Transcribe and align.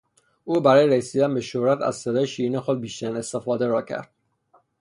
او 0.43 0.59
برای 0.61 0.87
رسیدن 0.87 1.33
به 1.33 1.41
شهرت 1.41 1.81
از 1.81 1.95
صدای 1.95 2.27
شیرین 2.27 2.59
خود 2.59 2.81
بیشترین 2.81 3.15
استفاده 3.17 3.67
را 3.67 3.81
کرد. 3.81 4.11